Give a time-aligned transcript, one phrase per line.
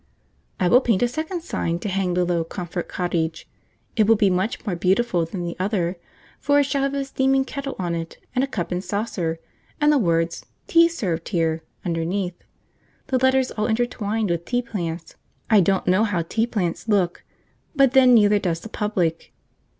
[0.59, 3.47] I will paint a second signboard to hang below 'Comfort Cottage.'
[3.95, 5.95] It will be much more beautiful than the other,
[6.39, 9.37] for it shall have a steaming kettle on it, and a cup and saucer,
[9.79, 12.43] and the words 'Tea Served Here' underneath,
[13.09, 15.17] the letters all intertwined with tea plants.
[15.51, 17.23] I don't know how tea plants look,
[17.75, 19.31] but then neither does the public.